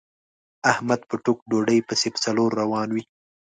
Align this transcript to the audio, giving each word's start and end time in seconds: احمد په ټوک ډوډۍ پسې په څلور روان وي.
احمد 0.71 1.01
په 1.09 1.15
ټوک 1.23 1.39
ډوډۍ 1.49 1.79
پسې 1.87 2.07
په 2.13 2.19
څلور 2.25 2.49
روان 2.61 2.89
وي. 2.95 3.03